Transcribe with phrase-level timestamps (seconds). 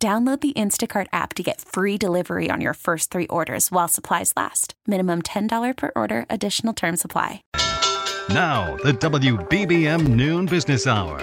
[0.00, 4.32] Download the Instacart app to get free delivery on your first three orders while supplies
[4.36, 4.74] last.
[4.86, 7.42] Minimum $10 per order, additional term supply.
[8.30, 11.18] Now, the WBBM Noon Business Hour.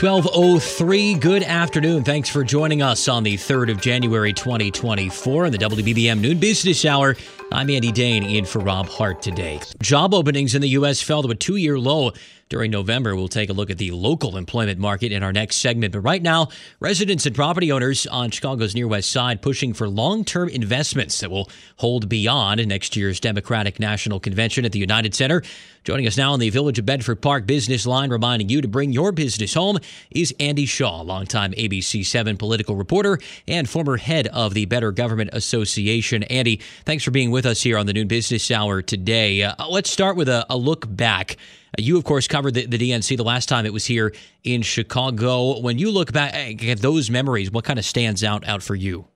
[0.00, 5.58] 1203 good afternoon thanks for joining us on the 3rd of january 2024 in the
[5.58, 7.16] wbbm noon business hour
[7.50, 11.30] i'm andy dane in for rob hart today job openings in the u.s fell to
[11.30, 12.12] a two-year low
[12.50, 13.16] during November.
[13.16, 15.92] We'll take a look at the local employment market in our next segment.
[15.92, 16.48] But right now,
[16.80, 21.30] residents and property owners on Chicago's near west side pushing for long term investments that
[21.30, 25.42] will hold beyond next year's Democratic National Convention at the United Center.
[25.84, 28.92] Joining us now on the Village of Bedford Park business line, reminding you to bring
[28.92, 29.78] your business home,
[30.10, 35.30] is Andy Shaw, longtime ABC 7 political reporter and former head of the Better Government
[35.32, 36.24] Association.
[36.24, 39.42] Andy, thanks for being with us here on the Noon Business Hour today.
[39.42, 41.38] Uh, let's start with a, a look back
[41.78, 44.12] Uh, you, of course, covered the, the, DNC the last time it was here
[44.44, 45.60] in Chicago.
[45.60, 48.74] When you look back eh, at those memories, what kind of stands out out for
[48.74, 49.06] you?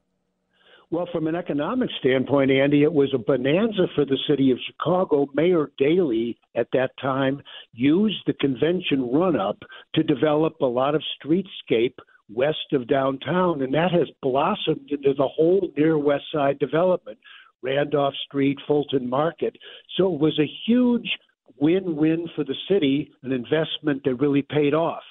[0.91, 5.27] Well, from an economic standpoint, Andy, it was a bonanza for the city of Chicago.
[5.35, 9.59] Mayor Daley at that time used the convention run up
[9.95, 11.97] to develop a lot of streetscape
[12.33, 17.19] west of downtown, and that has blossomed into the whole near west side development.
[17.63, 19.57] Randolph Street, Fulton Market.
[19.97, 21.09] So it was a huge
[21.59, 25.03] win win for the city, an investment that really paid off.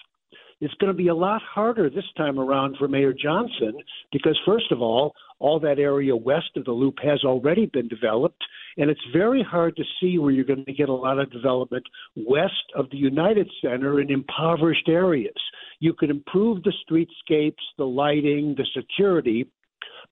[0.61, 3.73] It's going to be a lot harder this time around for Mayor Johnson
[4.13, 8.41] because, first of all, all that area west of the loop has already been developed,
[8.77, 11.83] and it's very hard to see where you're going to get a lot of development
[12.15, 15.35] west of the United Center in impoverished areas.
[15.79, 19.49] You could improve the streetscapes, the lighting, the security,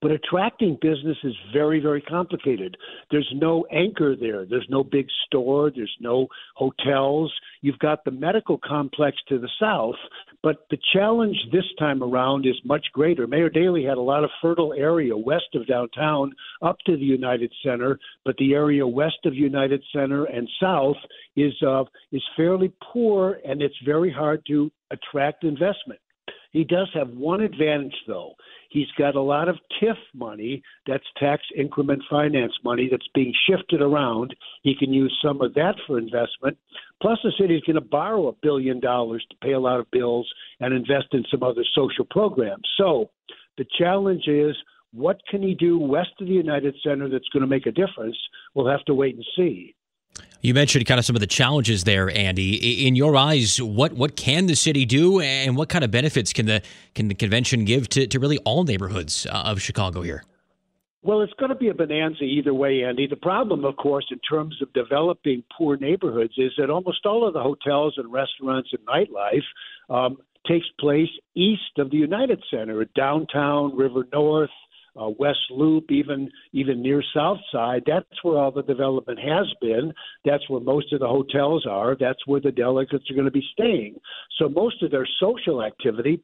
[0.01, 2.75] but attracting business is very, very complicated.
[3.11, 4.45] There's no anchor there.
[4.45, 5.71] There's no big store.
[5.73, 7.31] There's no hotels.
[7.61, 9.95] You've got the medical complex to the south,
[10.41, 13.27] but the challenge this time around is much greater.
[13.27, 16.33] Mayor Daley had a lot of fertile area west of downtown
[16.63, 20.97] up to the United Center, but the area west of United Center and south
[21.35, 25.99] is uh, is fairly poor, and it's very hard to attract investment.
[26.51, 28.33] He does have one advantage, though.
[28.69, 33.81] He's got a lot of TIF money, that's tax increment finance money, that's being shifted
[33.81, 34.35] around.
[34.61, 36.57] He can use some of that for investment.
[37.01, 40.29] Plus, the city's going to borrow a billion dollars to pay a lot of bills
[40.59, 42.67] and invest in some other social programs.
[42.77, 43.09] So
[43.57, 44.55] the challenge is
[44.93, 48.17] what can he do west of the United Center that's going to make a difference?
[48.53, 49.75] We'll have to wait and see.
[50.41, 52.87] You mentioned kind of some of the challenges there, Andy.
[52.87, 56.47] In your eyes, what what can the city do, and what kind of benefits can
[56.47, 56.63] the
[56.95, 60.23] can the convention give to, to really all neighborhoods uh, of Chicago here?
[61.03, 63.07] Well, it's going to be a bonanza either way, Andy.
[63.07, 67.33] The problem, of course, in terms of developing poor neighborhoods, is that almost all of
[67.33, 69.41] the hotels and restaurants and nightlife
[69.89, 70.17] um,
[70.47, 74.51] takes place east of the United Center, downtown, River North,
[74.99, 77.83] uh, West Loop, even even near South Side.
[77.85, 79.93] That's where all the development has been.
[80.25, 81.95] That's where most of the hotels are.
[81.99, 83.95] That's where the delegates are going to be staying.
[84.37, 86.21] So most of their social activity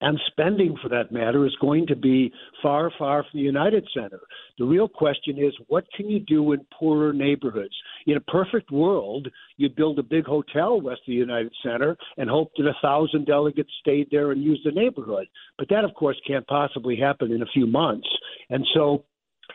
[0.00, 4.20] and spending for that matter is going to be far, far from the United Center.
[4.58, 7.74] The real question is what can you do in poorer neighborhoods?
[8.06, 12.28] In a perfect world, you'd build a big hotel west of the United Center and
[12.28, 15.26] hope that a thousand delegates stayed there and used the neighborhood.
[15.58, 18.08] But that, of course, can't possibly happen in a few months.
[18.50, 19.04] And so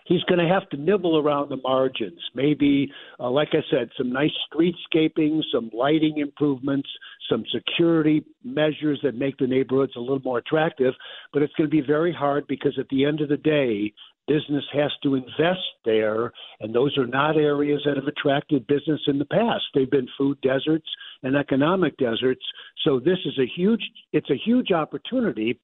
[0.05, 2.19] he's going to have to nibble around the margins.
[2.35, 6.89] Maybe, uh, like I said, some nice streetscaping, some lighting improvements,
[7.29, 10.93] some security measures that make the neighborhoods a little more attractive.
[11.33, 13.93] But it's going to be very hard because at the end of the day,
[14.27, 19.17] business has to invest there, and those are not areas that have attracted business in
[19.17, 19.63] the past.
[19.73, 20.87] They've been food deserts
[21.23, 22.43] and economic deserts.
[22.85, 23.83] So this is a huge
[24.13, 25.59] it's a huge opportunity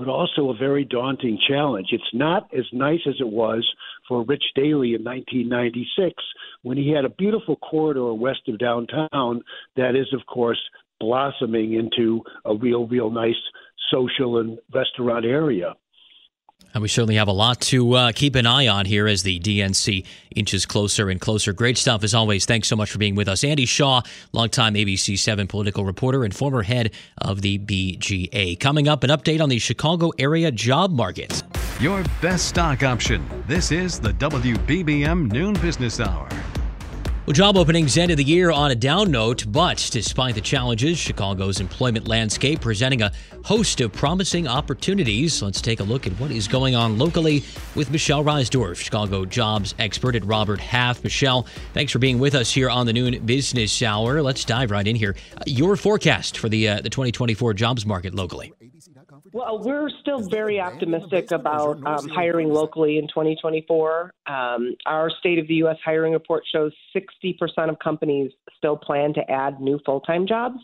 [0.00, 1.88] but also a very daunting challenge.
[1.92, 3.70] It's not as nice as it was
[4.08, 6.14] for Rich Daley in 1996
[6.62, 9.42] when he had a beautiful corridor west of downtown
[9.76, 10.58] that is, of course,
[11.00, 13.34] blossoming into a real, real nice
[13.90, 15.74] social and restaurant area.
[16.72, 19.40] And we certainly have a lot to uh, keep an eye on here as the
[19.40, 21.52] DNC inches closer and closer.
[21.52, 22.44] Great stuff as always.
[22.44, 23.42] Thanks so much for being with us.
[23.42, 24.02] Andy Shaw,
[24.32, 28.58] longtime ABC 7 political reporter and former head of the BGA.
[28.60, 31.42] Coming up, an update on the Chicago area job market.
[31.80, 33.26] Your best stock option.
[33.46, 36.28] This is the WBBM Noon Business Hour.
[37.26, 41.60] Well, job openings ended the year on a down note, but despite the challenges, Chicago's
[41.60, 43.12] employment landscape presenting a
[43.44, 45.42] host of promising opportunities.
[45.42, 47.44] Let's take a look at what is going on locally
[47.76, 51.04] with Michelle Reisdorf, Chicago jobs expert at Robert Half.
[51.04, 54.22] Michelle, thanks for being with us here on the Noon Business Hour.
[54.22, 55.14] Let's dive right in here.
[55.36, 58.52] Uh, your forecast for the uh, the 2024 jobs market locally.
[59.32, 64.12] Well, we're still very optimistic about um, hiring locally in 2024.
[64.26, 65.76] Um, our State of the U.S.
[65.84, 67.36] hiring report shows 60%
[67.68, 70.58] of companies still plan to add new full time jobs.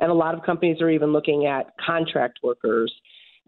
[0.00, 2.92] And a lot of companies are even looking at contract workers.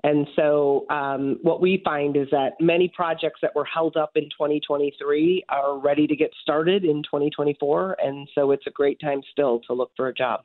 [0.05, 4.25] And so, um, what we find is that many projects that were held up in
[4.25, 7.97] 2023 are ready to get started in 2024.
[8.01, 10.43] And so, it's a great time still to look for a job.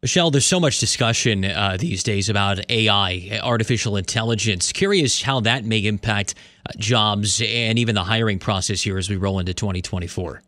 [0.00, 4.70] Michelle, there's so much discussion uh, these days about AI, artificial intelligence.
[4.70, 9.16] Curious how that may impact uh, jobs and even the hiring process here as we
[9.16, 10.40] roll into 2024.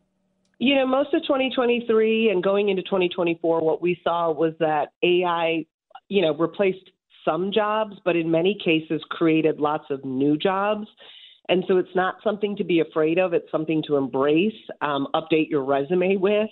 [0.60, 5.66] You know, most of 2023 and going into 2024, what we saw was that AI,
[6.08, 6.88] you know, replaced
[7.24, 10.86] some jobs, but in many cases created lots of new jobs.
[11.48, 13.32] And so it's not something to be afraid of.
[13.32, 16.50] It's something to embrace, um, update your resume with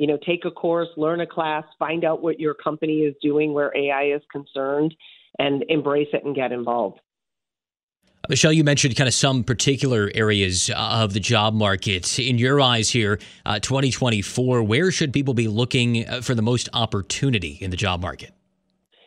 [0.00, 3.52] you know, take a course, learn a class, find out what your company is doing
[3.52, 4.94] where AI is concerned,
[5.38, 6.98] and embrace it and get involved.
[8.30, 12.18] Michelle, you mentioned kind of some particular areas of the job market.
[12.18, 16.70] In your eyes here, uh, 2024, where should people be looking uh, for the most
[16.72, 18.32] opportunity in the job market?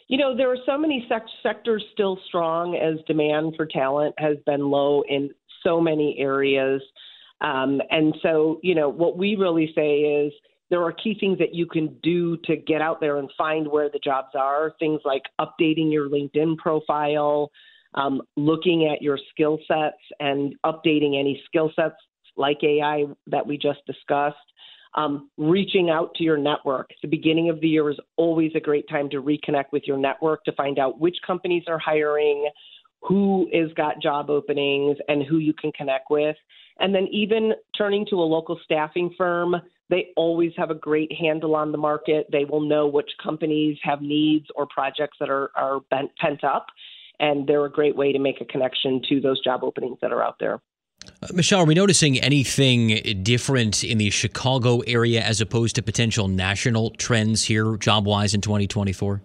[0.09, 4.37] You know, there are so many sec- sectors still strong as demand for talent has
[4.45, 5.31] been low in
[5.63, 6.83] so many areas.
[7.41, 10.31] Um, and so, you know, what we really say is,
[10.73, 13.91] there are key things that you can do to get out there and find where
[13.91, 14.73] the jobs are.
[14.79, 17.51] Things like updating your LinkedIn profile,
[17.93, 21.93] um, looking at your skill sets and updating any skill sets
[22.37, 24.37] like AI that we just discussed.
[24.95, 26.89] Um, reaching out to your network.
[27.03, 30.43] The beginning of the year is always a great time to reconnect with your network
[30.45, 32.49] to find out which companies are hiring,
[33.01, 36.35] who is got job openings, and who you can connect with.
[36.79, 39.55] And then even turning to a local staffing firm
[39.93, 42.25] they always have a great handle on the market.
[42.31, 46.65] They will know which companies have needs or projects that are, are bent, pent up,
[47.19, 50.23] and they're a great way to make a connection to those job openings that are
[50.23, 50.59] out there.
[51.21, 56.27] Uh, Michelle, are we noticing anything different in the Chicago area as opposed to potential
[56.27, 59.21] national trends here, job wise, in 2024?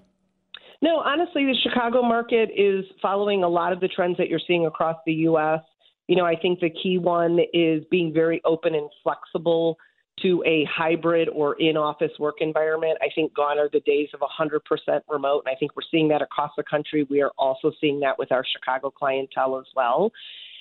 [0.83, 4.67] No, honestly, the Chicago market is following a lot of the trends that you're seeing
[4.67, 5.61] across the U.S.
[6.09, 9.79] You know, I think the key one is being very open and flexible
[10.23, 12.99] to a hybrid or in office work environment.
[13.01, 15.45] I think gone are the days of 100% remote.
[15.47, 17.07] And I think we're seeing that across the country.
[17.09, 20.13] We are also seeing that with our Chicago clientele as well.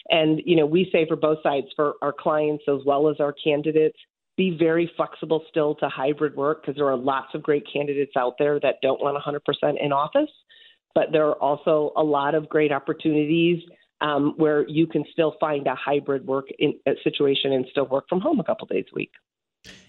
[0.09, 3.33] And, you know, we say for both sides, for our clients as well as our
[3.33, 3.97] candidates,
[4.37, 8.35] be very flexible still to hybrid work because there are lots of great candidates out
[8.37, 10.29] there that don't want 100% in office.
[10.93, 13.61] But there are also a lot of great opportunities
[14.01, 18.05] um, where you can still find a hybrid work in, a situation and still work
[18.07, 19.11] from home a couple days a week.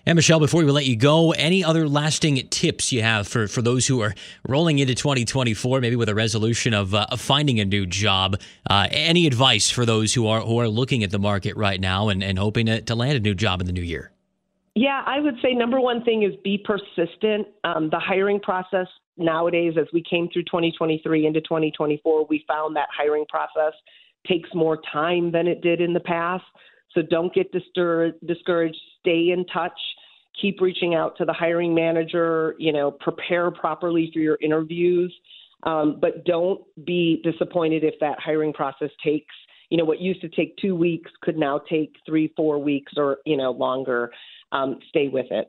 [0.09, 3.61] And Michelle, before we let you go, any other lasting tips you have for, for
[3.61, 4.15] those who are
[4.49, 8.41] rolling into 2024, maybe with a resolution of, uh, finding a new job?
[8.71, 12.09] Uh, any advice for those who are who are looking at the market right now
[12.09, 14.11] and, and hoping to, to land a new job in the new year?
[14.75, 17.47] Yeah, I would say number one thing is be persistent.
[17.65, 18.87] Um, the hiring process
[19.19, 23.75] nowadays, as we came through 2023 into 2024, we found that hiring process
[24.27, 26.45] takes more time than it did in the past.
[26.93, 28.77] So don't get discouraged.
[29.01, 29.79] Stay in touch.
[30.41, 32.55] Keep reaching out to the hiring manager.
[32.59, 35.15] You know, prepare properly for your interviews.
[35.65, 39.35] Um, but don't be disappointed if that hiring process takes,
[39.71, 43.19] you know, what used to take two weeks could now take three, four weeks or,
[43.27, 44.11] you know, longer.
[44.53, 45.49] Um, stay with it.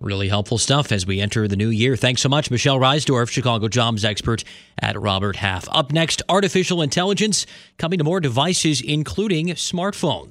[0.00, 1.96] Really helpful stuff as we enter the new year.
[1.96, 4.42] Thanks so much, Michelle Reisdorf, Chicago jobs expert
[4.80, 5.68] at Robert Half.
[5.70, 7.46] Up next, artificial intelligence
[7.78, 10.30] coming to more devices, including smartphones.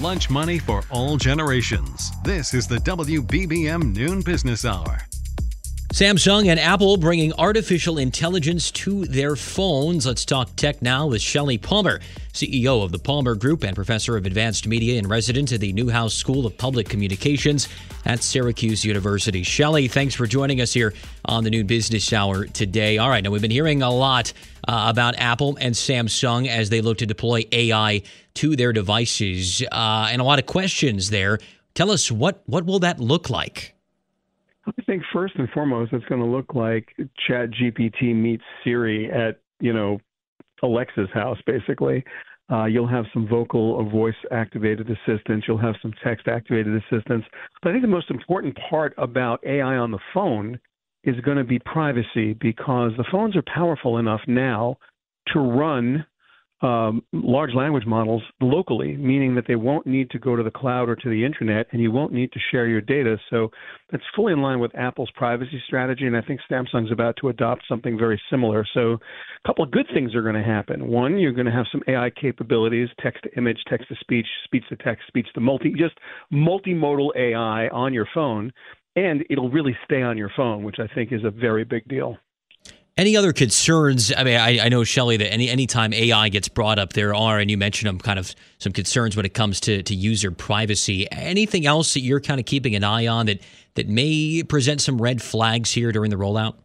[0.00, 2.12] Lunch money for all generations.
[2.22, 4.98] This is the WBBM Noon Business Hour.
[5.92, 10.06] Samsung and Apple bringing artificial intelligence to their phones.
[10.06, 11.98] Let's talk tech now with Shelly Palmer,
[12.32, 16.14] CEO of the Palmer Group and professor of advanced media and resident at the Newhouse
[16.14, 17.68] School of Public Communications
[18.04, 19.42] at Syracuse University.
[19.42, 22.98] Shelly, thanks for joining us here on the Noon Business Hour today.
[22.98, 24.32] All right, now we've been hearing a lot
[24.68, 28.02] uh, about Apple and Samsung as they look to deploy AI
[28.38, 31.38] to their devices, uh, and a lot of questions there.
[31.74, 33.74] Tell us what what will that look like?
[34.66, 36.94] I think first and foremost, it's going to look like
[37.26, 39.98] Chat GPT meets Siri at you know
[40.62, 42.04] Alexa's house, basically.
[42.50, 45.44] Uh, you'll have some vocal or voice activated assistance.
[45.46, 47.24] You'll have some text activated assistance.
[47.62, 50.58] But I think the most important part about AI on the phone
[51.04, 54.78] is going to be privacy because the phones are powerful enough now
[55.32, 56.06] to run
[56.60, 60.88] um, large language models locally, meaning that they won't need to go to the cloud
[60.88, 63.16] or to the internet, and you won't need to share your data.
[63.30, 63.50] So
[63.90, 67.62] that's fully in line with Apple's privacy strategy, and I think Samsung's about to adopt
[67.68, 68.66] something very similar.
[68.74, 70.88] So a couple of good things are going to happen.
[70.88, 74.64] One, you're going to have some AI capabilities, text to image, text to speech, speech
[74.70, 75.94] to text, speech to multi, just
[76.32, 78.52] multimodal AI on your phone,
[78.96, 82.16] and it'll really stay on your phone, which I think is a very big deal.
[82.98, 84.12] Any other concerns?
[84.12, 87.38] I mean, I, I know Shelly that any anytime AI gets brought up, there are,
[87.38, 91.06] and you mentioned them, kind of some concerns when it comes to to user privacy.
[91.12, 93.40] Anything else that you're kind of keeping an eye on that
[93.74, 96.56] that may present some red flags here during the rollout?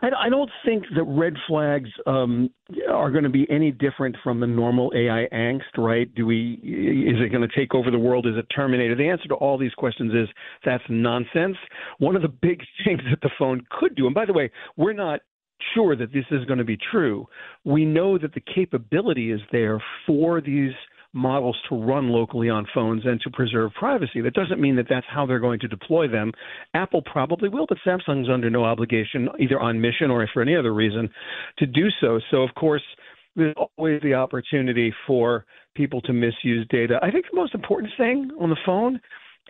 [0.00, 2.50] I, don't think that red flags um,
[2.90, 6.12] are going to be any different from the normal AI angst, right?
[6.14, 6.54] Do we?
[6.62, 8.26] Is it going to take over the world?
[8.26, 8.94] Is it Terminator?
[8.94, 10.28] The answer to all these questions is
[10.64, 11.56] that's nonsense.
[11.98, 14.92] One of the big things that the phone could do, and by the way, we're
[14.92, 15.20] not
[15.74, 17.26] sure that this is going to be true.
[17.64, 20.72] We know that the capability is there for these
[21.14, 24.20] models to run locally on phones and to preserve privacy.
[24.20, 26.32] That doesn't mean that that's how they're going to deploy them.
[26.74, 30.74] Apple probably will, but Samsung's under no obligation, either on mission or for any other
[30.74, 31.08] reason,
[31.58, 32.20] to do so.
[32.30, 32.82] So, of course,
[33.36, 36.98] there's always the opportunity for people to misuse data.
[37.02, 39.00] I think the most important thing on the phone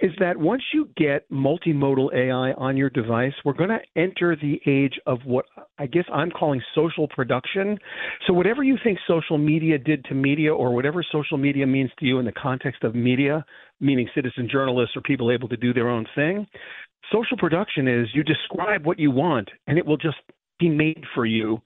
[0.00, 4.60] is that once you get multimodal AI on your device, we're going to enter the
[4.66, 5.46] age of what
[5.78, 7.78] I guess I'm calling social production.
[8.26, 12.06] So, whatever you think social media did to media, or whatever social media means to
[12.06, 13.44] you in the context of media,
[13.80, 16.46] meaning citizen journalists or people able to do their own thing,
[17.12, 20.18] social production is you describe what you want and it will just
[20.60, 21.60] be made for you.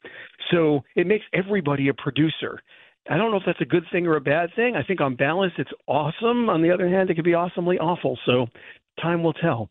[0.50, 2.60] So, it makes everybody a producer.
[3.08, 4.76] I don't know if that's a good thing or a bad thing.
[4.76, 6.48] I think on balance, it's awesome.
[6.48, 8.18] On the other hand, it could be awesomely awful.
[8.24, 8.46] So
[9.00, 9.70] time will tell.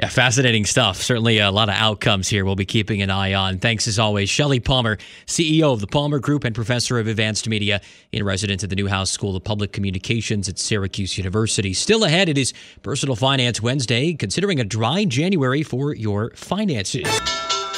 [0.00, 0.96] Yeah, fascinating stuff.
[0.96, 3.58] Certainly a lot of outcomes here we'll be keeping an eye on.
[3.58, 7.80] Thanks as always, Shelly Palmer, CEO of the Palmer Group and professor of advanced media
[8.12, 11.74] in residence at the Newhouse School of Public Communications at Syracuse University.
[11.74, 17.02] Still ahead, it is Personal Finance Wednesday, considering a dry January for your finances.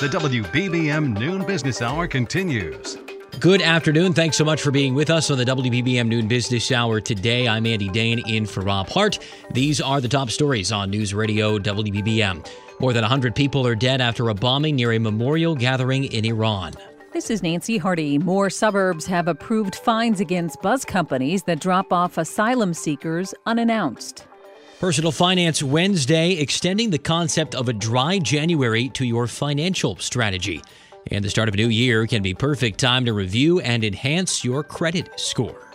[0.00, 2.96] The WBBM Noon Business Hour continues.
[3.38, 4.12] Good afternoon.
[4.12, 7.48] Thanks so much for being with us on the WBBM Noon Business Hour today.
[7.48, 9.18] I'm Andy Dane in for Rob Hart.
[9.52, 12.46] These are the top stories on News Radio WBBM.
[12.80, 16.74] More than 100 people are dead after a bombing near a memorial gathering in Iran.
[17.12, 18.18] This is Nancy Hardy.
[18.18, 24.26] More suburbs have approved fines against bus companies that drop off asylum seekers unannounced.
[24.80, 30.62] Personal Finance Wednesday, extending the concept of a dry January to your financial strategy.
[31.06, 34.44] And the start of a new year can be perfect time to review and enhance
[34.44, 35.68] your credit score.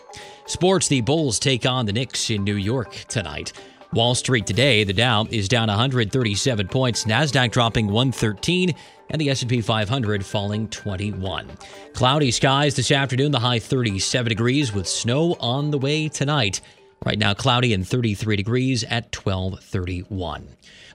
[0.45, 3.51] Sports, the Bulls take on the Knicks in New York tonight.
[3.93, 8.75] Wall Street today, the Dow is down 137 points, Nasdaq dropping 113,
[9.09, 11.49] and the S&P 500 falling 21.
[11.93, 16.61] Cloudy skies this afternoon, the high 37 degrees with snow on the way tonight.
[17.05, 20.47] Right now, cloudy and 33 degrees at 1231.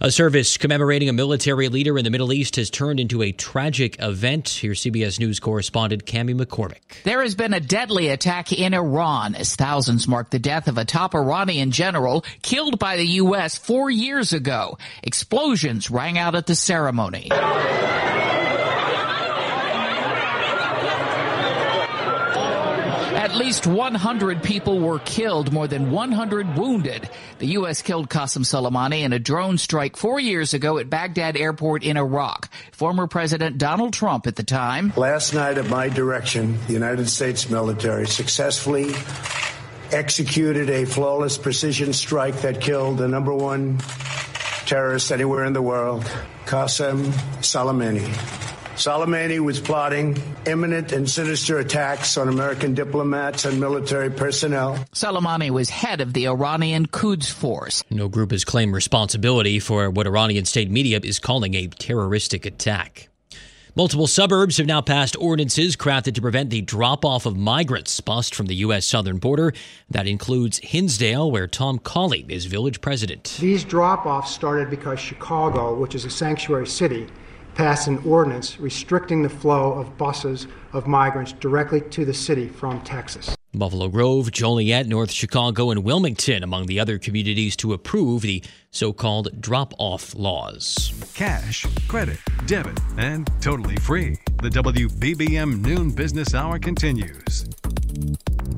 [0.03, 4.01] A service commemorating a military leader in the Middle East has turned into a tragic
[4.01, 4.49] event.
[4.49, 7.03] Here's CBS News correspondent Cami McCormick.
[7.05, 10.87] There has been a deadly attack in Iran as thousands mark the death of a
[10.87, 13.59] top Iranian general killed by the U.S.
[13.59, 14.79] four years ago.
[15.03, 17.29] Explosions rang out at the ceremony.
[23.31, 27.09] At least 100 people were killed, more than 100 wounded.
[27.39, 27.81] The U.S.
[27.81, 32.53] killed Qasem Soleimani in a drone strike four years ago at Baghdad Airport in Iraq.
[32.73, 34.93] Former President Donald Trump at the time.
[34.97, 38.93] Last night, at my direction, the United States military successfully
[39.93, 43.79] executed a flawless precision strike that killed the number one
[44.67, 46.03] terrorist anywhere in the world,
[46.47, 47.05] Qasem
[47.43, 48.40] Soleimani.
[48.81, 54.83] Soleimani was plotting imminent and sinister attacks on American diplomats and military personnel.
[54.95, 57.85] Soleimani was head of the Iranian Quds Force.
[57.91, 63.11] No group has claimed responsibility for what Iranian state media is calling a terroristic attack.
[63.77, 68.35] Multiple suburbs have now passed ordinances crafted to prevent the drop off of migrants bussed
[68.35, 68.87] from the U.S.
[68.87, 69.53] southern border.
[69.91, 73.37] That includes Hinsdale, where Tom Cauley is village president.
[73.39, 77.07] These drop offs started because Chicago, which is a sanctuary city,
[77.55, 82.81] passed an ordinance restricting the flow of buses of migrants directly to the city from
[82.83, 83.35] Texas.
[83.53, 88.93] Buffalo Grove, Joliet, North Chicago, and Wilmington among the other communities to approve the so
[88.93, 90.93] called drop off laws.
[91.15, 94.17] Cash, credit, debit, and totally free.
[94.41, 97.47] The WBBM Noon Business Hour continues.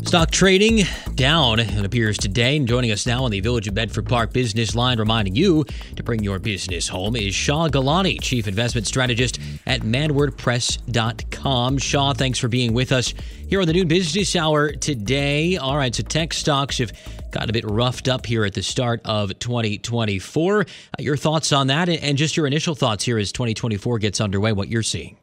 [0.01, 0.85] Stock trading
[1.15, 2.57] down, it appears today.
[2.57, 5.65] And joining us now on the Village of Bedford Park business line, reminding you
[5.97, 11.79] to bring your business home, is Shah Gilani, Chief Investment Strategist at manwardpress.com.
[11.79, 13.15] Shah, thanks for being with us
[13.49, 15.57] here on the Noon Business Hour today.
[15.57, 16.93] All right, so tech stocks have
[17.31, 20.61] got a bit roughed up here at the start of 2024.
[20.61, 20.65] Uh,
[20.99, 24.69] your thoughts on that and just your initial thoughts here as 2024 gets underway, what
[24.69, 25.17] you're seeing?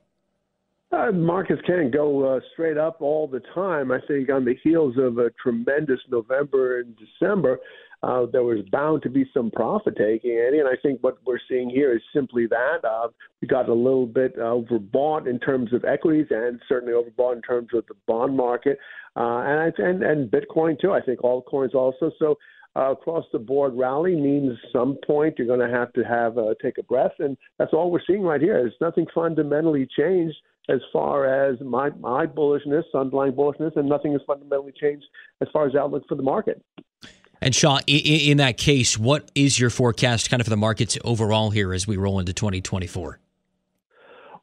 [0.92, 3.92] Uh, markets can't go uh, straight up all the time.
[3.92, 7.60] I think on the heels of a tremendous November and December,
[8.02, 10.60] uh, there was bound to be some profit taking, Andy.
[10.60, 12.84] And I think what we're seeing here is simply that.
[12.84, 17.42] Uh, we got a little bit overbought in terms of equities and certainly overbought in
[17.44, 18.80] terms of the bond market
[19.16, 20.92] uh, and, and, and Bitcoin, too.
[20.92, 22.12] I think all coins also.
[22.18, 22.36] So
[22.76, 26.56] uh, across the board rally means some point you're going to have to have uh,
[26.64, 28.54] take a breath, and that's all we're seeing right here.
[28.54, 30.38] There's nothing fundamentally changed
[30.70, 35.06] as far as my my bullishness, underlying bullishness, and nothing has fundamentally changed
[35.42, 36.64] as far as outlook for the market.
[37.42, 41.52] And Shah, in, that case, what is your forecast kind of for the markets overall
[41.52, 43.20] here as we roll into 2024?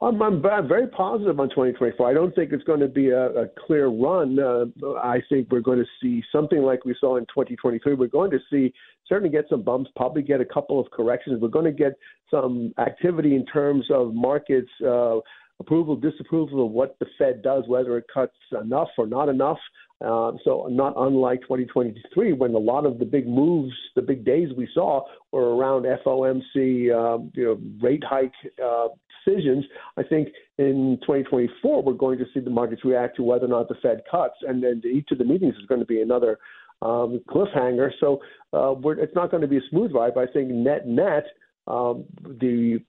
[0.01, 2.09] I'm, I'm very positive on 2024.
[2.09, 4.39] I don't think it's going to be a, a clear run.
[4.39, 4.67] Uh,
[5.03, 7.95] I think we're going to see something like we saw in 2023.
[7.95, 8.73] We're going to see
[9.09, 11.41] certainly get some bumps, probably get a couple of corrections.
[11.41, 11.99] We're going to get
[12.31, 14.71] some activity in terms of markets.
[14.87, 15.19] Uh,
[15.61, 19.59] approval, disapproval of what the Fed does, whether it cuts enough or not enough.
[20.05, 24.51] Uh, so not unlike 2023, when a lot of the big moves, the big days
[24.57, 28.89] we saw were around FOMC, um, you know, rate hike uh,
[29.25, 29.65] decisions.
[29.97, 33.69] I think in 2024 we're going to see the markets react to whether or not
[33.69, 36.39] the Fed cuts, and then each of the meetings is going to be another
[36.83, 37.91] um, cliffhanger.
[37.99, 38.21] So
[38.53, 40.13] uh, it's not going to be a smooth ride.
[40.15, 41.25] But I think net net,
[41.67, 42.81] um, the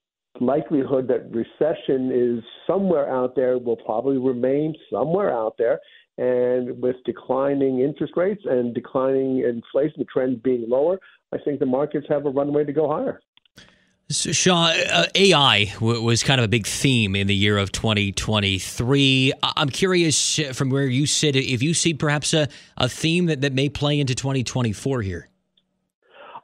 [0.42, 5.80] likelihood that recession is somewhere out there will probably remain somewhere out there.
[6.18, 11.00] And with declining interest rates and declining inflation, the trend being lower,
[11.34, 13.22] I think the markets have a runway to go higher.
[14.10, 17.74] So, Shah, uh, AI w- was kind of a big theme in the year of
[17.74, 19.34] 2023.
[19.44, 22.48] I'm curious uh, from where you sit if you see perhaps a,
[22.78, 25.30] a theme that, that may play into 2024 here.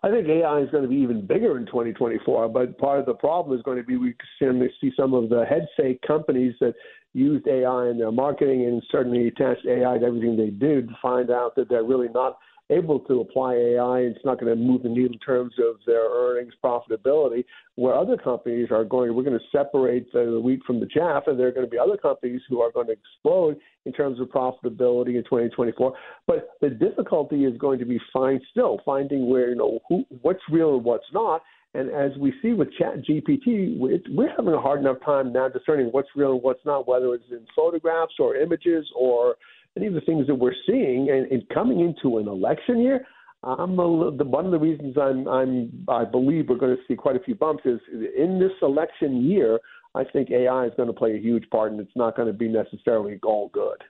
[0.03, 2.49] I think AI is going to be even bigger in 2024.
[2.49, 5.45] But part of the problem is going to be we can see some of the
[5.45, 5.67] head
[6.05, 6.73] companies that
[7.13, 11.31] used AI in their marketing and certainly attached AI to everything they do to find
[11.31, 12.37] out that they're really not
[12.69, 13.99] able to apply AI.
[13.99, 17.43] It's not going to move the needle in terms of their earnings, profitability.
[17.75, 21.39] Where other companies are going, we're going to separate the wheat from the chaff, and
[21.39, 24.27] there are going to be other companies who are going to explode in terms of
[24.27, 25.93] profitability in 2024.
[26.27, 30.41] But the difficulty is going to be find still finding where you know who, what's
[30.49, 31.41] real and what's not.
[31.75, 35.87] And as we see with Chat GPT, we're having a hard enough time now discerning
[35.87, 39.35] what's real and what's not, whether it's in photographs or images or
[39.77, 41.09] any of the things that we're seeing.
[41.09, 43.05] And, and coming into an election year,
[43.43, 46.95] I'm a, the, one of the reasons I'm, I'm I believe we're going to see
[46.95, 49.59] quite a few bumps is in this election year.
[49.95, 52.33] I think AI is going to play a huge part, and it's not going to
[52.33, 53.83] be necessarily all good.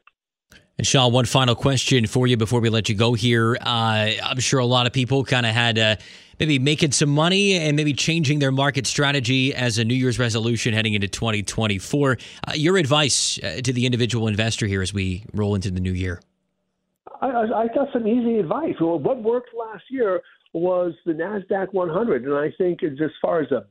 [0.78, 3.56] And Sean, one final question for you before we let you go here.
[3.62, 5.96] Uh, I'm sure a lot of people kind of had uh,
[6.40, 10.74] maybe making some money and maybe changing their market strategy as a New Year's resolution
[10.74, 12.18] heading into 2024.
[12.48, 15.94] Uh, your advice uh, to the individual investor here as we roll into the new
[15.94, 16.20] year?
[17.22, 18.74] I, I got some easy advice.
[18.82, 20.22] Well, what worked last year
[20.54, 23.66] was the Nasdaq 100, and I think as far as a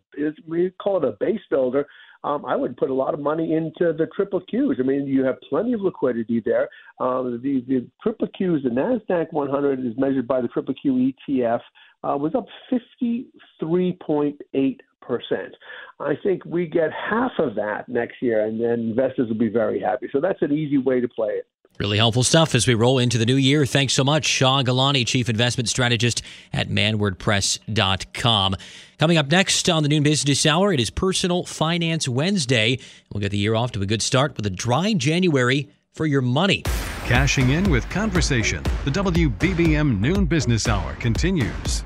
[0.46, 1.86] we call it a base builder,
[2.24, 4.78] um, I would put a lot of money into the triple Qs.
[4.78, 6.68] I mean, you have plenty of liquidity there.
[7.00, 11.60] Um, the, the triple Qs, the Nasdaq 100 is measured by the triple Q ETF,
[12.04, 15.54] uh, was up 53.8 percent.
[16.00, 19.80] I think we get half of that next year, and then investors will be very
[19.80, 20.08] happy.
[20.12, 21.48] So that's an easy way to play it.
[21.78, 23.66] Really helpful stuff as we roll into the new year.
[23.66, 28.56] Thanks so much, Shah Gilani, Chief Investment Strategist at manwardpress.com.
[28.98, 32.78] Coming up next on the Noon Business Hour, it is Personal Finance Wednesday.
[33.12, 36.22] We'll get the year off to a good start with a dry January for your
[36.22, 36.62] money.
[37.06, 38.62] Cashing in with conversation.
[38.84, 41.84] The WBBM Noon Business Hour continues.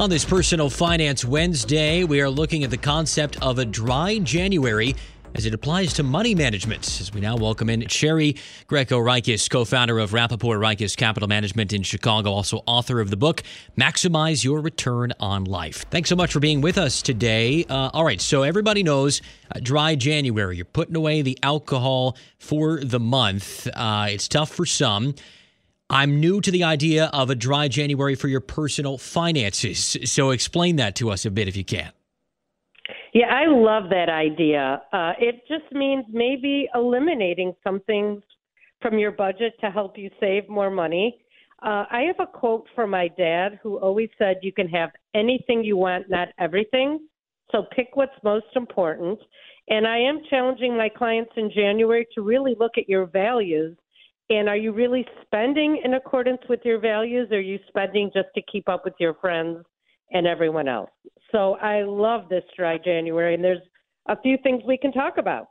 [0.00, 4.96] On this Personal Finance Wednesday, we are looking at the concept of a dry January
[5.34, 7.00] as it applies to money management.
[7.00, 11.72] As we now welcome in Sherry Greco Reiches, co founder of Rappaport Reiches Capital Management
[11.72, 13.42] in Chicago, also author of the book,
[13.76, 15.84] Maximize Your Return on Life.
[15.90, 17.64] Thanks so much for being with us today.
[17.64, 19.20] Uh, all right, so everybody knows
[19.54, 20.56] uh, dry January.
[20.56, 23.66] You're putting away the alcohol for the month.
[23.74, 25.14] Uh, it's tough for some.
[25.90, 29.96] I'm new to the idea of a dry January for your personal finances.
[30.04, 31.92] So explain that to us a bit if you can.
[33.14, 34.82] Yeah, I love that idea.
[34.92, 38.22] Uh, it just means maybe eliminating some things
[38.82, 41.20] from your budget to help you save more money.
[41.62, 45.62] Uh, I have a quote from my dad who always said, You can have anything
[45.62, 47.06] you want, not everything.
[47.52, 49.20] So pick what's most important.
[49.68, 53.76] And I am challenging my clients in January to really look at your values.
[54.28, 57.28] And are you really spending in accordance with your values?
[57.30, 59.64] Or are you spending just to keep up with your friends
[60.10, 60.90] and everyone else?
[61.34, 63.58] So I love this dry January, and there's
[64.06, 65.48] a few things we can talk about.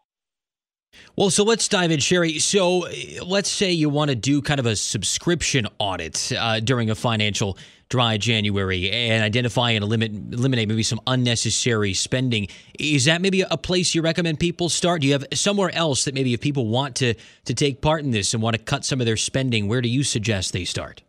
[1.17, 2.39] Well, so let's dive in, Sherry.
[2.39, 2.87] So
[3.25, 7.57] let's say you want to do kind of a subscription audit uh, during a financial
[7.89, 12.47] dry January and identify and eliminate, eliminate maybe some unnecessary spending.
[12.79, 15.01] Is that maybe a place you recommend people start?
[15.01, 17.15] Do you have somewhere else that maybe if people want to
[17.45, 19.89] to take part in this and want to cut some of their spending, where do
[19.89, 21.01] you suggest they start?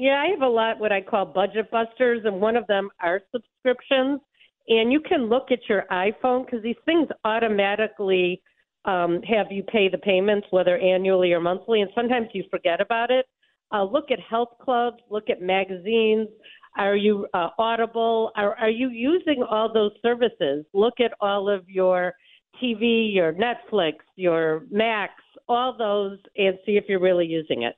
[0.00, 3.20] Yeah, I have a lot what I call budget busters, and one of them are
[3.32, 4.20] subscriptions.
[4.68, 8.40] And you can look at your iPhone because these things automatically
[8.84, 13.10] um, have you pay the payments, whether annually or monthly, and sometimes you forget about
[13.10, 13.26] it.
[13.74, 16.28] Uh, look at health clubs, look at magazines.
[16.76, 18.30] Are you uh, Audible?
[18.36, 20.64] Are, are you using all those services?
[20.74, 22.14] Look at all of your
[22.62, 25.14] TV, your Netflix, your Max,
[25.48, 27.74] all those, and see if you're really using it.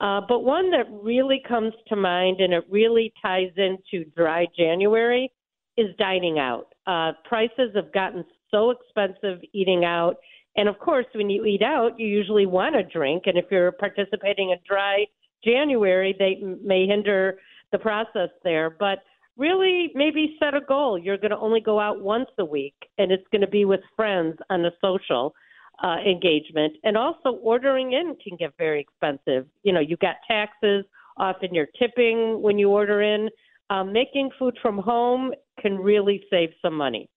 [0.00, 5.30] Uh, but one that really comes to mind and it really ties into dry January
[5.76, 6.68] is dining out.
[6.86, 10.16] Uh, prices have gotten so expensive eating out.
[10.56, 13.24] And of course, when you eat out, you usually want a drink.
[13.26, 15.04] And if you're participating in dry
[15.44, 17.38] January, they may hinder
[17.70, 18.70] the process there.
[18.70, 18.98] But
[19.36, 20.98] really, maybe set a goal.
[20.98, 23.80] You're going to only go out once a week, and it's going to be with
[23.96, 25.34] friends on a social
[25.82, 26.74] uh, engagement.
[26.84, 29.46] And also, ordering in can get very expensive.
[29.62, 30.84] You know, you got taxes,
[31.16, 33.28] often you're tipping when you order in.
[33.70, 37.08] Um, making food from home can really save some money.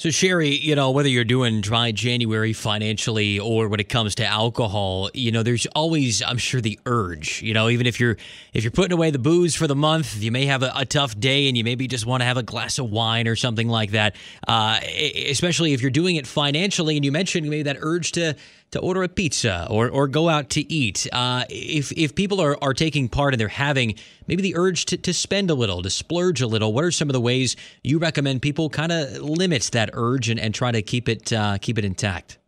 [0.00, 4.24] So, Sherry, you know, whether you're doing dry January financially or when it comes to
[4.24, 7.42] alcohol, you know, there's always, I'm sure, the urge.
[7.42, 8.16] You know, even if you're
[8.52, 11.18] if you're putting away the booze for the month, you may have a, a tough
[11.18, 13.90] day and you maybe just want to have a glass of wine or something like
[13.90, 14.14] that.
[14.46, 14.78] Uh,
[15.26, 18.36] especially if you're doing it financially, and you mentioned maybe that urge to
[18.70, 21.06] to order a pizza or, or go out to eat.
[21.12, 23.94] Uh, if, if people are, are taking part and they're having
[24.26, 27.08] maybe the urge to, to spend a little, to splurge a little, what are some
[27.08, 30.82] of the ways you recommend people kind of limit that urge and, and try to
[30.82, 32.38] keep it uh, keep it intact?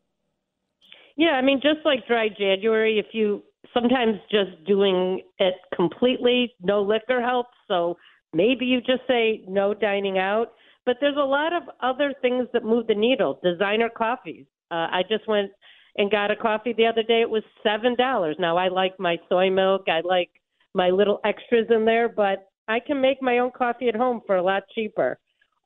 [1.17, 3.43] Yeah, I mean, just like dry January, if you
[3.75, 7.55] sometimes just doing it completely, no liquor helps.
[7.69, 7.97] So
[8.33, 10.53] maybe you just say no dining out.
[10.87, 13.39] But there's a lot of other things that move the needle.
[13.45, 14.47] Designer coffees.
[14.71, 15.51] Uh, I just went
[15.97, 17.21] and got a coffee the other day.
[17.21, 18.37] It was seven dollars.
[18.39, 19.83] Now I like my soy milk.
[19.89, 20.31] I like
[20.75, 24.37] my little extras in there, but I can make my own coffee at home for
[24.37, 25.19] a lot cheaper.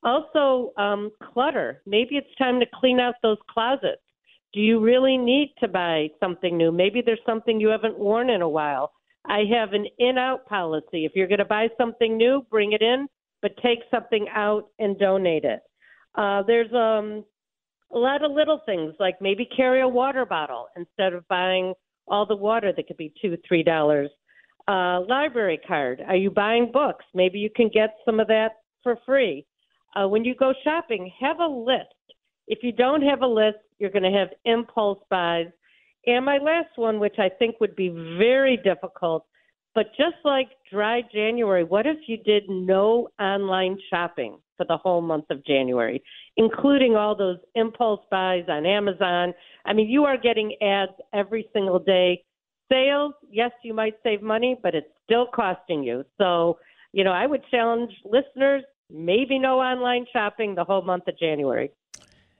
[0.05, 1.81] Also, um, clutter.
[1.85, 4.01] Maybe it's time to clean out those closets.
[4.53, 6.71] Do you really need to buy something new?
[6.71, 8.91] Maybe there's something you haven't worn in a while.
[9.25, 11.05] I have an in out policy.
[11.05, 13.07] If you're going to buy something new, bring it in,
[13.41, 15.61] but take something out and donate it.
[16.13, 17.25] Uh, there's um,
[17.93, 21.73] a lot of little things like maybe carry a water bottle instead of buying
[22.07, 24.09] all the water that could be two, three dollars.
[24.67, 26.01] Uh, library card.
[26.07, 27.05] Are you buying books?
[27.13, 29.45] Maybe you can get some of that for free.
[29.95, 31.87] Uh, when you go shopping, have a list.
[32.47, 35.47] If you don't have a list, you're going to have impulse buys.
[36.05, 39.25] And my last one, which I think would be very difficult,
[39.73, 45.01] but just like dry January, what if you did no online shopping for the whole
[45.01, 46.01] month of January,
[46.37, 49.33] including all those impulse buys on Amazon?
[49.65, 52.23] I mean, you are getting ads every single day.
[52.71, 56.05] Sales, yes, you might save money, but it's still costing you.
[56.17, 56.57] So,
[56.93, 61.71] you know, I would challenge listeners maybe no online shopping the whole month of January.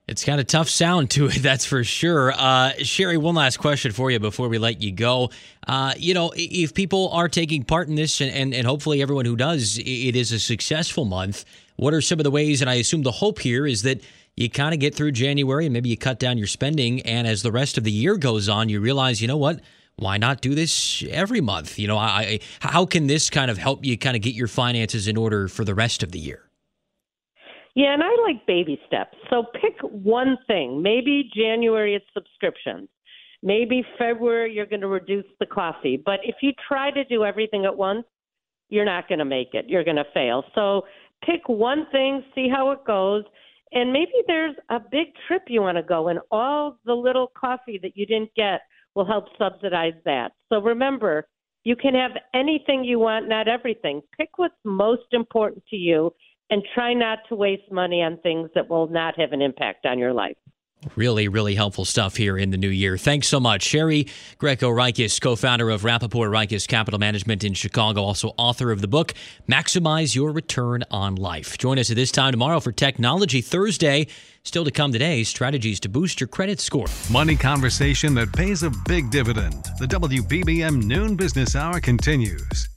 [0.08, 2.32] It's got a tough sound to it, that's for sure.
[2.32, 5.32] Uh, Sherry, one last question for you before we let you go.
[5.68, 9.26] Uh, you know, if people are taking part in this, and, and, and hopefully everyone
[9.26, 11.44] who does, it is a successful month,
[11.78, 12.62] what are some of the ways?
[12.62, 14.02] And I assume the hope here is that
[14.36, 17.02] you kind of get through January and maybe you cut down your spending.
[17.02, 19.62] And as the rest of the year goes on, you realize, you know what?
[19.98, 21.80] Why not do this every month?
[21.80, 25.08] You know, I, how can this kind of help you kind of get your finances
[25.08, 26.50] in order for the rest of the year?
[27.76, 29.18] Yeah, and I like baby steps.
[29.30, 30.82] So pick one thing.
[30.82, 32.90] Maybe January it's subscriptions.
[33.44, 36.02] Maybe February you're going to reduce the coffee.
[36.04, 38.06] But if you try to do everything at once,
[38.70, 39.66] you're not going to make it.
[39.68, 40.44] You're going to fail.
[40.56, 40.84] So
[41.24, 43.24] pick one thing, see how it goes.
[43.72, 47.80] And maybe there's a big trip you want to go, and all the little coffee
[47.82, 48.62] that you didn't get
[48.96, 50.32] will help subsidize that.
[50.50, 51.28] So remember,
[51.64, 54.02] you can have anything you want, not everything.
[54.18, 56.14] Pick what's most important to you
[56.50, 59.98] and try not to waste money on things that will not have an impact on
[59.98, 60.38] your life.
[60.96, 62.98] Really, really helpful stuff here in the new year.
[62.98, 63.64] Thanks so much.
[63.64, 68.82] Sherry Greco Reiches, co founder of Rappaport Reiches Capital Management in Chicago, also author of
[68.82, 69.14] the book,
[69.50, 71.58] Maximize Your Return on Life.
[71.58, 74.08] Join us at this time tomorrow for Technology Thursday.
[74.44, 76.86] Still to come today, strategies to boost your credit score.
[77.12, 79.64] Money conversation that pays a big dividend.
[79.80, 82.75] The WBBM Noon Business Hour continues.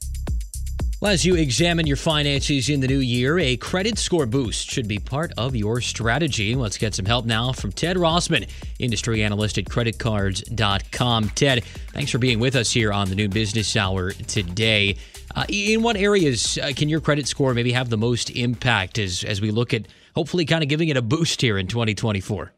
[1.01, 4.85] Well, as you examine your finances in the new year, a credit score boost should
[4.85, 6.55] be part of your strategy.
[6.55, 11.29] Let's get some help now from Ted Rossman, industry analyst at creditcards.com.
[11.29, 14.97] Ted, thanks for being with us here on the new Business Hour today.
[15.33, 19.23] Uh, in what areas uh, can your credit score maybe have the most impact as,
[19.23, 22.51] as we look at hopefully kind of giving it a boost here in 2024?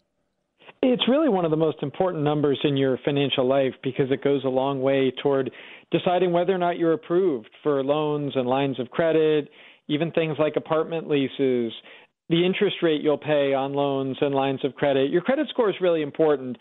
[0.81, 4.43] It's really one of the most important numbers in your financial life because it goes
[4.45, 5.51] a long way toward
[5.91, 9.49] deciding whether or not you're approved for loans and lines of credit,
[9.87, 11.73] even things like apartment leases,
[12.29, 15.11] the interest rate you'll pay on loans and lines of credit.
[15.11, 16.57] Your credit score is really important.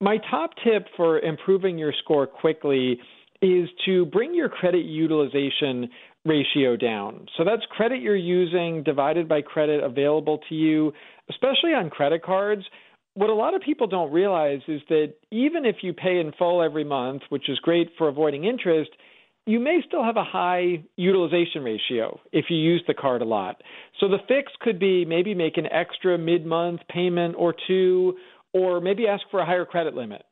[0.00, 2.98] My top tip for improving your score quickly
[3.40, 5.88] is to bring your credit utilization
[6.24, 7.26] ratio down.
[7.36, 10.92] So that's credit you're using divided by credit available to you,
[11.30, 12.64] especially on credit cards
[13.14, 16.62] what a lot of people don't realize is that even if you pay in full
[16.62, 18.90] every month, which is great for avoiding interest,
[19.46, 23.62] you may still have a high utilization ratio if you use the card a lot.
[24.00, 28.16] So the fix could be maybe make an extra mid month payment or two,
[28.52, 30.24] or maybe ask for a higher credit limit.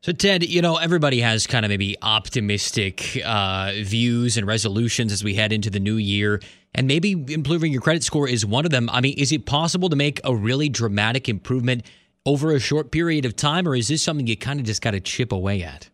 [0.00, 5.24] So, Ted, you know, everybody has kind of maybe optimistic uh, views and resolutions as
[5.24, 6.40] we head into the new year.
[6.72, 8.88] And maybe improving your credit score is one of them.
[8.90, 11.84] I mean, is it possible to make a really dramatic improvement
[12.24, 14.92] over a short period of time, or is this something you kind of just got
[14.92, 15.88] to chip away at?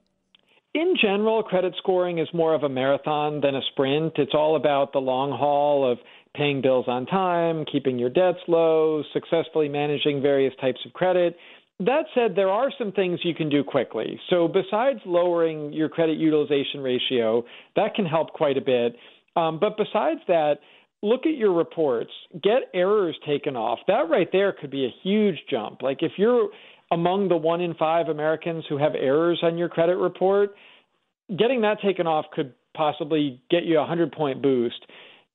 [0.74, 4.14] In general, credit scoring is more of a marathon than a sprint.
[4.16, 5.98] It's all about the long haul of
[6.34, 11.36] paying bills on time, keeping your debts low, successfully managing various types of credit.
[11.80, 14.20] That said, there are some things you can do quickly.
[14.30, 18.94] So, besides lowering your credit utilization ratio, that can help quite a bit.
[19.34, 20.58] Um, but besides that,
[21.02, 23.80] look at your reports, get errors taken off.
[23.88, 25.82] That right there could be a huge jump.
[25.82, 26.48] Like if you're
[26.92, 30.54] among the one in five Americans who have errors on your credit report,
[31.36, 34.86] getting that taken off could possibly get you a 100 point boost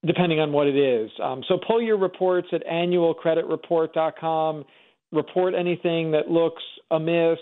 [0.05, 1.11] depending on what it is.
[1.21, 4.63] Um, so pull your reports at annualcreditreport.com
[5.11, 7.39] report anything that looks amiss.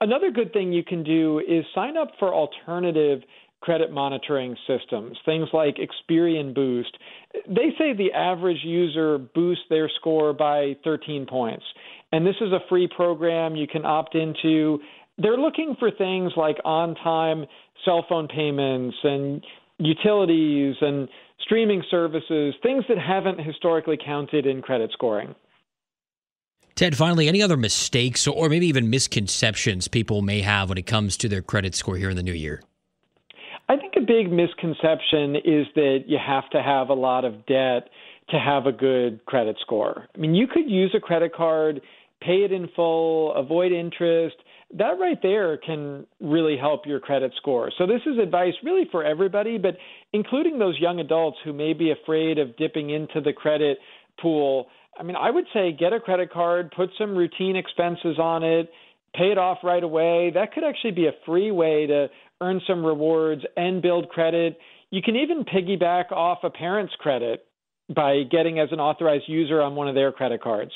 [0.00, 3.20] Another good thing you can do is sign up for alternative
[3.64, 6.96] credit monitoring systems, things like Experian Boost.
[7.48, 11.64] They say the average user boosts their score by 13 points.
[12.12, 14.80] And this is a free program you can opt into.
[15.16, 17.46] They're looking for things like on time
[17.86, 19.42] cell phone payments and
[19.78, 21.08] utilities and
[21.40, 25.34] streaming services, things that haven't historically counted in credit scoring.
[26.74, 31.16] Ted, finally, any other mistakes or maybe even misconceptions people may have when it comes
[31.18, 32.62] to their credit score here in the new year?
[33.68, 37.88] I think a big misconception is that you have to have a lot of debt
[38.30, 40.08] to have a good credit score.
[40.14, 41.80] I mean, you could use a credit card,
[42.20, 44.36] pay it in full, avoid interest.
[44.76, 47.70] That right there can really help your credit score.
[47.78, 49.76] So, this is advice really for everybody, but
[50.12, 53.78] including those young adults who may be afraid of dipping into the credit
[54.20, 54.66] pool.
[54.98, 58.70] I mean, I would say get a credit card, put some routine expenses on it,
[59.14, 60.30] pay it off right away.
[60.34, 62.08] That could actually be a free way to
[62.40, 64.58] earn some rewards and build credit.
[64.90, 67.46] You can even piggyback off a parent's credit
[67.94, 70.72] by getting as an authorized user on one of their credit cards.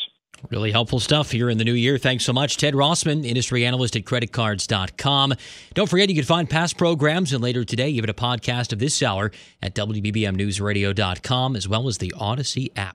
[0.51, 1.99] Really helpful stuff here in the new year.
[1.99, 5.35] Thanks so much, Ted Rossman, industry analyst at creditcards.com.
[5.75, 9.03] Don't forget, you can find past programs and later today, even a podcast of this
[9.03, 12.95] hour at WBBMNewsRadio.com as well as the Audacy app.